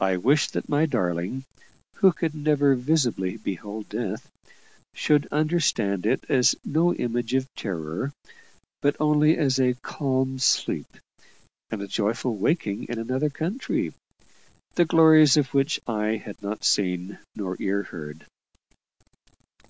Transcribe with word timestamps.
I 0.00 0.16
wished 0.16 0.54
that 0.54 0.70
my 0.70 0.86
darling, 0.86 1.44
who 1.96 2.10
could 2.14 2.34
never 2.34 2.74
visibly 2.74 3.36
behold 3.36 3.86
death, 3.90 4.30
should 4.94 5.26
understand 5.30 6.06
it 6.06 6.24
as 6.30 6.54
no 6.64 6.94
image 6.94 7.34
of 7.34 7.46
terror, 7.54 8.14
but 8.80 8.96
only 8.98 9.36
as 9.36 9.60
a 9.60 9.74
calm 9.74 10.38
sleep 10.38 10.86
and 11.68 11.82
a 11.82 11.86
joyful 11.86 12.34
waking 12.38 12.84
in 12.84 12.98
another 12.98 13.28
country, 13.28 13.92
the 14.76 14.86
glories 14.86 15.36
of 15.36 15.52
which 15.52 15.78
eye 15.86 16.16
had 16.16 16.40
not 16.42 16.64
seen 16.64 17.18
nor 17.34 17.58
ear 17.60 17.82
heard. 17.82 18.24